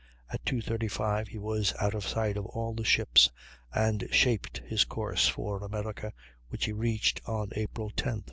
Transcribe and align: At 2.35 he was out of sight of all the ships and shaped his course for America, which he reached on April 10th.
At 0.33 0.43
2.35 0.45 1.27
he 1.27 1.37
was 1.37 1.75
out 1.79 1.93
of 1.93 2.07
sight 2.07 2.35
of 2.35 2.47
all 2.47 2.73
the 2.73 2.83
ships 2.83 3.29
and 3.71 4.07
shaped 4.11 4.57
his 4.65 4.83
course 4.83 5.27
for 5.27 5.61
America, 5.63 6.11
which 6.49 6.65
he 6.65 6.73
reached 6.73 7.21
on 7.27 7.49
April 7.55 7.91
10th. 7.91 8.19